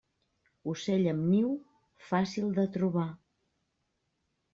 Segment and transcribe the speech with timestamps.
[0.71, 1.51] Ocell amb niu,
[2.13, 3.05] fàcil de trobar.